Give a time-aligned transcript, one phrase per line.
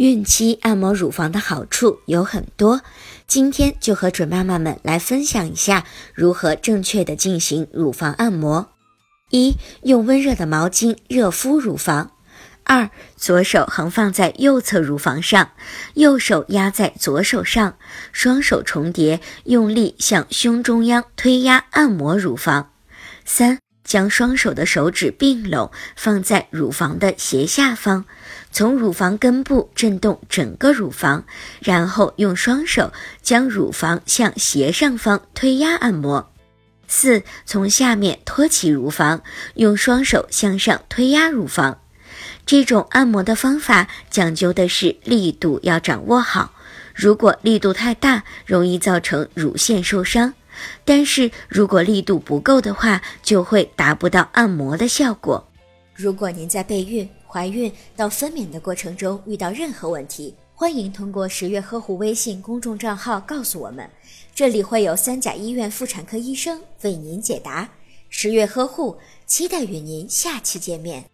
[0.00, 2.80] 孕期按摩乳房的好处有很多，
[3.26, 5.84] 今天就和准妈妈们来分享一下
[6.14, 8.70] 如何正确的进行乳房按摩。
[9.28, 12.12] 一、用温热的毛巾热敷乳房。
[12.64, 15.50] 二、左手横放在右侧乳房上，
[15.92, 17.76] 右手压在左手上，
[18.10, 22.70] 双手重叠，用力向胸中央推压按摩乳房。
[23.26, 23.58] 三。
[23.90, 28.04] 将双手的手指并拢，放在乳房的斜下方，
[28.52, 31.24] 从乳房根部震动整个乳房，
[31.58, 36.30] 然后用双手将乳房向斜上方推压按摩。
[36.86, 39.24] 四，从下面托起乳房，
[39.54, 41.76] 用双手向上推压乳房。
[42.46, 46.54] 这种按摩的方法讲究的是力度要掌握好，
[46.94, 50.32] 如果力度太大，容易造成乳腺受伤。
[50.84, 55.46] 但是如果力度不够的话，就会达不到按摩的效果。
[55.94, 63.88] 如果您在备孕、怀孕到分娩的过程中遇到任何问题，欢迎通过十月呵护微信公众账号告诉我们，
[64.34, 67.68] 这里会有三甲医院妇产科医生为您解答。
[68.08, 71.04] 十月呵护，期待与您下期见面。